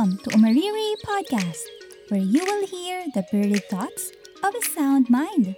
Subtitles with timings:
[0.00, 1.60] Welcome to Umariri Podcast,
[2.08, 5.52] where you will hear the birdie thoughts of a sound mind.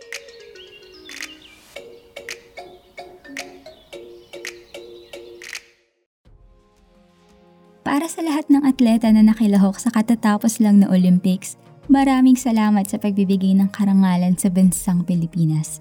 [7.86, 11.54] Para sa lahat ng atleta na nakilahok sa katatapos lang na Olympics,
[11.86, 15.78] maraming salamat sa pagbibigay ng karangalan sa bansang Pilipinas.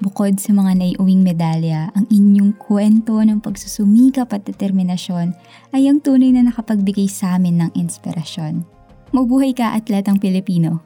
[0.00, 5.36] Bukod sa mga naiuwing medalya, ang inyong kwento ng pagsusumikap at determinasyon
[5.76, 8.64] ay ang tunay na nakapagbigay sa amin ng inspirasyon.
[9.12, 10.80] Mabuhay ka atletang Pilipino!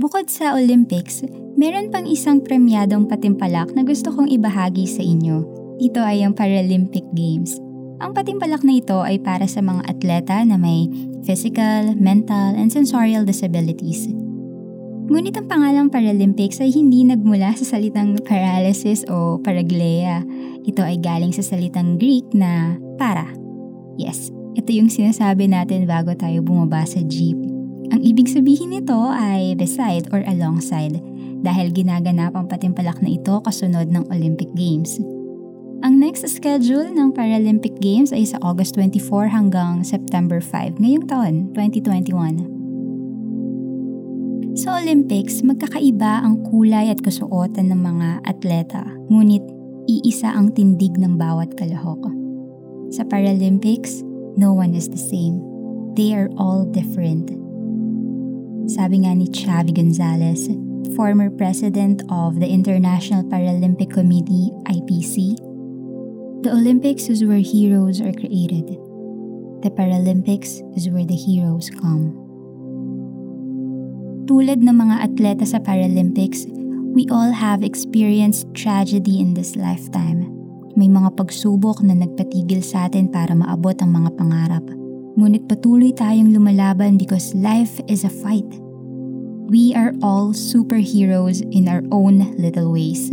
[0.00, 1.20] Bukod sa Olympics,
[1.60, 5.44] meron pang isang premyadong patimpalak na gusto kong ibahagi sa inyo.
[5.84, 7.60] Ito ay ang Paralympic Games.
[8.00, 10.88] Ang patimpalak na ito ay para sa mga atleta na may
[11.28, 14.08] physical, mental, and sensorial disabilities–
[15.08, 20.20] Ngunit ang pangalang Paralympics ay hindi nagmula sa salitang paralysis o paraglea.
[20.68, 23.24] Ito ay galing sa salitang Greek na para.
[23.96, 27.40] Yes, ito yung sinasabi natin bago tayo bumaba sa jeep.
[27.88, 31.00] Ang ibig sabihin nito ay beside or alongside
[31.40, 35.00] dahil ginaganap ang patimpalak na ito kasunod ng Olympic Games.
[35.80, 41.34] Ang next schedule ng Paralympic Games ay sa August 24 hanggang September 5 ngayong taon,
[41.56, 42.57] 2021.
[44.58, 49.46] Sa Olympics, magkakaiba ang kulay at kasuotan ng mga atleta, ngunit
[49.86, 52.02] iisa ang tindig ng bawat kalahok.
[52.90, 54.02] Sa Paralympics,
[54.34, 55.38] no one is the same.
[55.94, 57.30] They are all different.
[58.66, 60.50] Sabi nga ni Xavi Gonzalez,
[60.98, 65.38] former president of the International Paralympic Committee, IPC,
[66.42, 68.74] the Olympics is where heroes are created.
[69.62, 72.27] The Paralympics is where the heroes come.
[74.28, 76.44] Tulad ng mga atleta sa Paralympics,
[76.92, 80.28] we all have experienced tragedy in this lifetime.
[80.76, 84.68] May mga pagsubok na nagpatigil sa atin para maabot ang mga pangarap.
[85.16, 88.44] Ngunit patuloy tayong lumalaban because life is a fight.
[89.48, 93.08] We are all superheroes in our own little ways.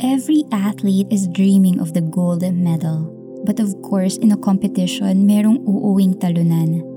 [0.00, 3.12] Every athlete is dreaming of the gold medal.
[3.44, 6.89] But of course, in a competition, merong uuwing talunan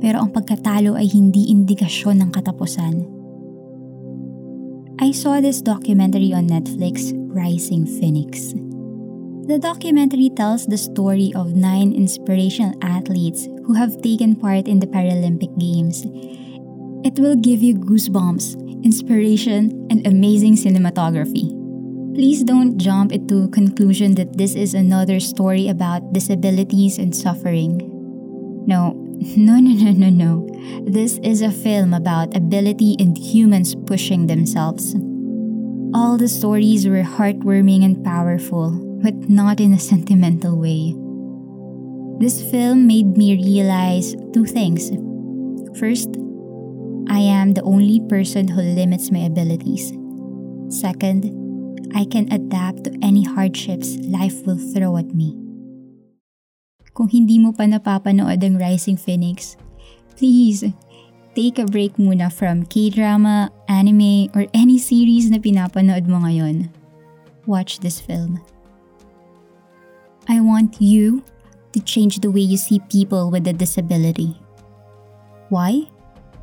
[0.00, 3.06] pero ang pagkatalo ay hindi indikasyon ng katapusan.
[5.00, 8.52] I saw this documentary on Netflix, Rising Phoenix.
[9.48, 14.86] The documentary tells the story of nine inspirational athletes who have taken part in the
[14.86, 16.04] Paralympic Games.
[17.02, 21.50] It will give you goosebumps, inspiration, and amazing cinematography.
[22.14, 27.80] Please don't jump into conclusion that this is another story about disabilities and suffering.
[28.68, 30.48] No, no, no, no, no, no.
[30.88, 34.94] This is a film about ability and humans pushing themselves.
[35.92, 38.70] All the stories were heartwarming and powerful,
[39.02, 40.96] but not in a sentimental way.
[42.18, 44.88] This film made me realize two things.
[45.78, 46.08] First,
[47.08, 49.92] I am the only person who limits my abilities.
[50.70, 51.28] Second,
[51.94, 55.49] I can adapt to any hardships life will throw at me.
[57.00, 59.56] Kung hindi mo pa napapanood ang Rising Phoenix,
[60.20, 60.68] please,
[61.32, 66.68] take a break muna from K-drama, anime, or any series na pinapanood mo ngayon.
[67.48, 68.44] Watch this film.
[70.28, 71.24] I want you
[71.72, 74.36] to change the way you see people with a disability.
[75.48, 75.88] Why?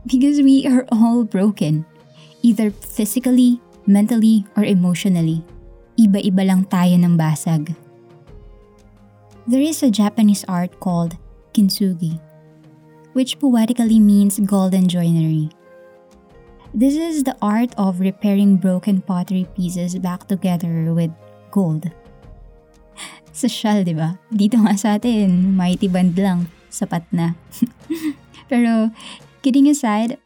[0.09, 1.85] Because we are all broken,
[2.41, 5.45] either physically, mentally, or emotionally.
[6.01, 7.77] Iba-iba lang tayo ng basag.
[9.47, 11.15] There is a Japanese art called
[11.55, 12.19] kintsugi,
[13.15, 15.55] which poetically means golden joinery.
[16.75, 21.15] This is the art of repairing broken pottery pieces back together with
[21.47, 21.87] gold.
[23.31, 24.19] Social, di ba?
[24.35, 27.39] Dito nga sa atin, mighty band lang, sapat na.
[28.51, 28.91] Pero,
[29.47, 30.19] kidding aside,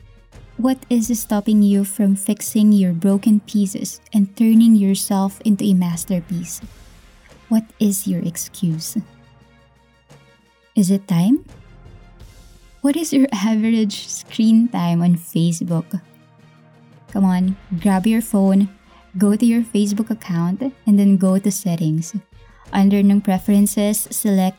[0.58, 6.58] what is stopping you from fixing your broken pieces and turning yourself into a masterpiece?
[7.52, 8.96] What is your excuse?
[10.72, 11.44] Is it time?
[12.80, 16.00] What is your average screen time on Facebook?
[17.12, 18.72] Come on, grab your phone,
[19.18, 22.16] go to your Facebook account, and then go to settings.
[22.72, 24.56] Under ng preferences, select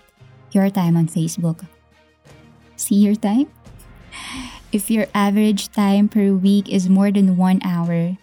[0.53, 1.65] your time on Facebook.
[2.77, 3.49] See your time?
[4.69, 8.21] If your average time per week is more than one hour,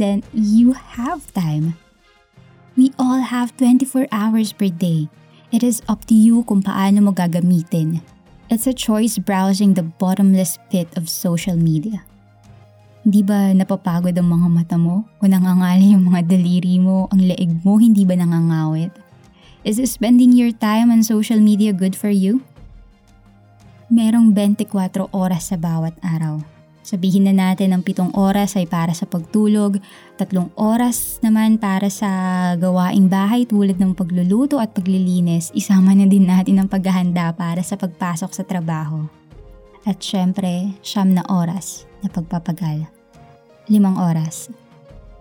[0.00, 1.76] then you have time.
[2.72, 5.12] We all have 24 hours per day.
[5.52, 8.00] It is up to you kung paano mo gagamitin.
[8.48, 12.00] It's a choice browsing the bottomless pit of social media.
[13.04, 15.04] Hindi ba napapagod ang mga mata mo?
[15.20, 18.94] O nangangali yung mga daliri mo, ang leeg mo, hindi ba nangangawit?
[19.68, 22.40] Is spending your time on social media good for you?
[23.92, 26.40] Merong 24 oras sa bawat araw.
[26.82, 29.78] Sabihin na natin ang pitong oras ay para sa pagtulog,
[30.18, 32.10] tatlong oras naman para sa
[32.58, 37.78] gawaing bahay tulad ng pagluluto at paglilinis, isama na din natin ang paghahanda para sa
[37.78, 39.06] pagpasok sa trabaho.
[39.86, 42.90] At syempre, siyam na oras na pagpapagal.
[43.70, 44.50] Limang oras.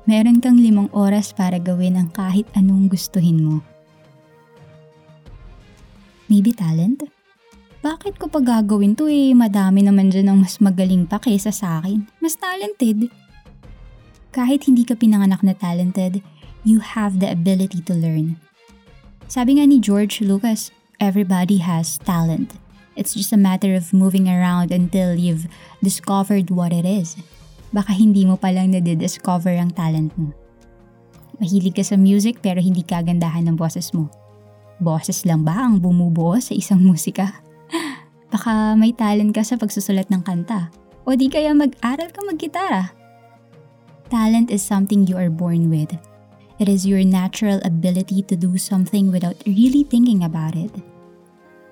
[0.09, 3.61] Meron kang limang oras para gawin ang kahit anong gustuhin mo.
[6.25, 7.20] Maybe talent?
[7.81, 9.33] Bakit ko pa gagawin to eh?
[9.33, 12.05] Madami naman dyan ang mas magaling pa kaysa sa akin.
[12.21, 13.09] Mas talented.
[14.29, 16.21] Kahit hindi ka pinanganak na talented,
[16.61, 18.37] you have the ability to learn.
[19.25, 20.69] Sabi nga ni George Lucas,
[21.01, 22.53] everybody has talent.
[22.93, 25.49] It's just a matter of moving around until you've
[25.81, 27.17] discovered what it is.
[27.73, 30.31] Baka hindi mo palang nadidiscover ang talent mo.
[31.41, 34.13] Mahilig ka sa music pero hindi kagandahan ng boses mo
[34.81, 37.37] Boses lang ba ang bumubuo sa isang musika?
[38.31, 40.71] Baka may talent ka sa pagsusulat ng kanta.
[41.03, 42.95] O di kaya mag-aral ka maggitara.
[44.07, 45.91] Talent is something you are born with.
[46.55, 50.71] It is your natural ability to do something without really thinking about it.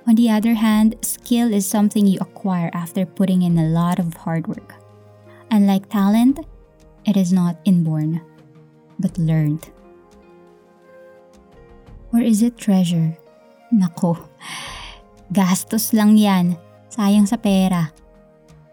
[0.10, 4.18] On the other hand, skill is something you acquire after putting in a lot of
[4.26, 4.76] hard work.
[5.52, 6.44] Unlike talent,
[7.06, 8.20] it is not inborn,
[8.98, 9.70] but learned.
[12.12, 13.16] Or is it treasure?
[13.70, 14.18] Nako,
[15.30, 16.58] gastos lang yan.
[16.90, 17.94] Sayang sa pera.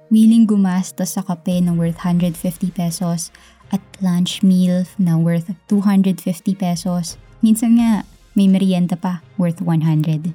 [0.08, 3.34] Willing gumastos sa kape na worth 150 pesos
[3.74, 6.22] at lunch meal na worth 250
[6.56, 7.20] pesos.
[7.42, 10.32] Minsan nga, may merienda pa worth 100.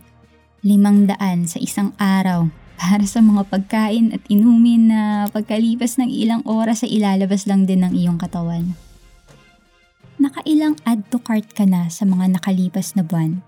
[0.62, 6.42] Limang daan sa isang araw para sa mga pagkain at inumin na pagkalipas ng ilang
[6.46, 8.74] oras sa ilalabas lang din ng iyong katawan
[10.22, 13.42] nakailang add to cart ka na sa mga nakalipas na buwan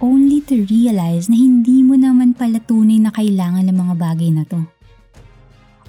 [0.00, 4.44] only to realize na hindi mo naman pala tunay na kailangan ng mga bagay na
[4.48, 4.64] to.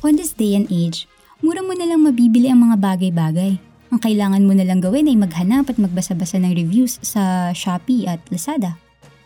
[0.04, 1.08] On this day and age,
[1.40, 3.58] mura mo na lang mabibili ang mga bagay-bagay.
[3.92, 8.24] Ang kailangan mo na lang gawin ay maghanap at magbasa-basa ng reviews sa Shopee at
[8.32, 8.80] Lazada.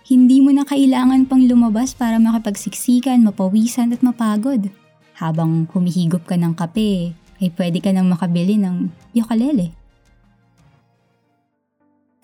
[0.06, 4.70] Hindi mo na kailangan pang lumabas para makapagsiksikan, mapawisan at mapagod.
[5.18, 9.74] Habang humihigop ka ng kape, ay pwede ka nang makabili ng ukulele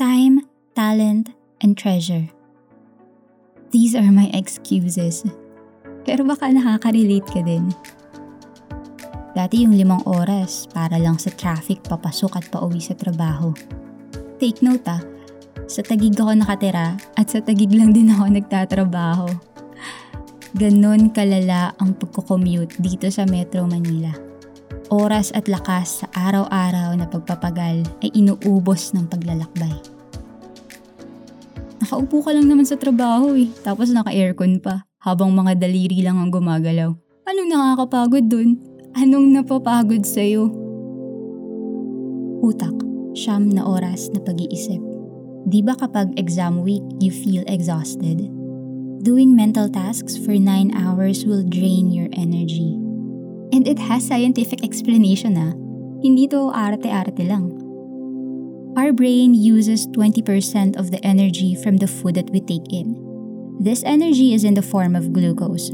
[0.02, 0.42] time,
[0.74, 1.30] talent,
[1.62, 2.26] and treasure.
[3.72, 5.24] These are my excuses.
[6.04, 7.72] Pero baka nakaka-relate ka din.
[9.32, 13.56] Dati yung limang oras para lang sa traffic papasok at pauwi sa trabaho.
[14.44, 15.00] Take note ah,
[15.72, 19.32] sa tagig ako nakatira at sa tagig lang din ako nagtatrabaho.
[20.52, 24.12] Ganon kalala ang pagko-commute dito sa Metro Manila.
[24.92, 29.91] Oras at lakas sa araw-araw na pagpapagal ay inuubos ng paglalakbay.
[31.92, 36.32] Nakaupo ka lang naman sa trabaho eh, tapos naka-aircon pa, habang mga daliri lang ang
[36.32, 36.96] gumagalaw.
[37.28, 38.64] Anong nakakapagod dun?
[38.96, 40.48] Anong napapagod sa'yo?
[42.48, 42.72] Utak,
[43.12, 44.80] siyam na oras na pag-iisip.
[45.52, 48.24] Di ba kapag exam week, you feel exhausted?
[49.04, 52.72] Doing mental tasks for 9 hours will drain your energy.
[53.52, 55.52] And it has scientific explanation ah.
[56.00, 57.52] Hindi to arte-arte lang.
[58.78, 62.96] Our brain uses 20% of the energy from the food that we take in.
[63.60, 65.72] This energy is in the form of glucose.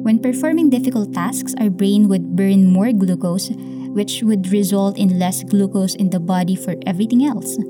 [0.00, 3.52] When performing difficult tasks, our brain would burn more glucose,
[3.92, 7.60] which would result in less glucose in the body for everything else.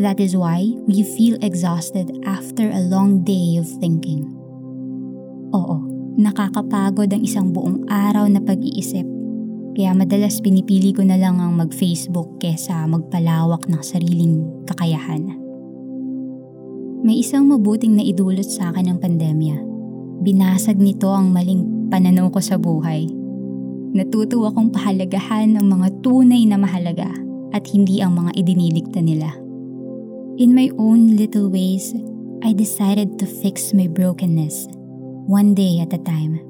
[0.00, 4.24] That is why we feel exhausted after a long day of thinking.
[5.52, 5.84] Oo,
[6.16, 9.04] nakakapagod ang isang buong araw na pag-iisip
[9.72, 15.32] kaya madalas pinipili ko na lang ang mag-Facebook kesa magpalawak ng sariling kakayahan.
[17.02, 19.56] May isang mabuting na idulot sa akin ng pandemya.
[20.22, 23.10] Binasag nito ang maling pananaw ko sa buhay.
[23.96, 27.10] Natuto akong pahalagahan ng mga tunay na mahalaga
[27.50, 29.34] at hindi ang mga idinilikta nila.
[30.36, 31.96] In my own little ways,
[32.44, 34.68] I decided to fix my brokenness,
[35.28, 36.40] one day at a time.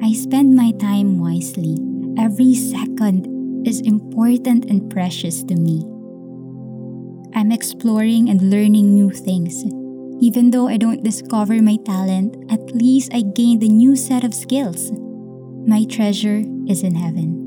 [0.00, 3.30] I spend my time wisely Every second
[3.64, 5.86] is important and precious to me.
[7.32, 9.62] I'm exploring and learning new things.
[10.20, 14.34] Even though I don't discover my talent, at least I gained a new set of
[14.34, 14.90] skills.
[15.64, 17.38] My treasure is in heaven.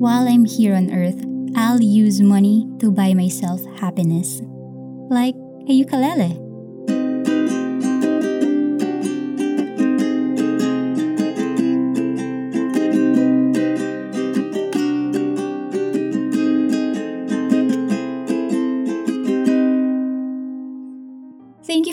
[0.00, 1.22] While I'm here on earth,
[1.54, 4.40] I'll use money to buy myself happiness.
[5.10, 5.34] Like
[5.68, 6.40] a ukulele.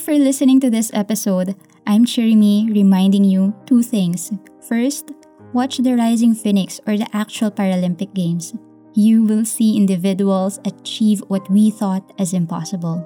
[0.10, 1.54] You're listening to this episode,
[1.86, 4.34] I'm Chirimi reminding you two things.
[4.66, 5.13] First,
[5.54, 8.58] watch the Rising Phoenix or the actual Paralympic Games.
[8.96, 13.06] You will see individuals achieve what we thought as impossible.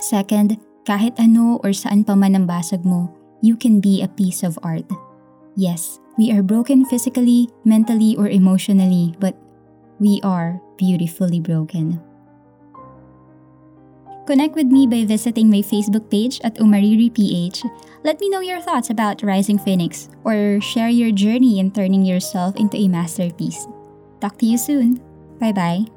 [0.00, 0.56] Second,
[0.88, 3.12] kahit ano or saan pa man ang basag mo,
[3.44, 4.88] you can be a piece of art.
[5.60, 9.36] Yes, we are broken physically, mentally, or emotionally, but
[10.00, 12.00] we are beautifully broken.
[14.26, 17.62] Connect with me by visiting my Facebook page at UmaririPH.
[18.02, 22.56] Let me know your thoughts about Rising Phoenix or share your journey in turning yourself
[22.56, 23.66] into a masterpiece.
[24.20, 24.98] Talk to you soon.
[25.38, 25.95] Bye bye.